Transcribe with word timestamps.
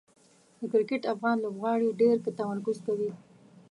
د 0.59 0.61
کرکټ 0.71 1.01
افغان 1.13 1.37
لوبغاړي 1.43 1.89
ډېر 2.01 2.15
تمرکز 2.39 2.77
کوي. 2.87 3.11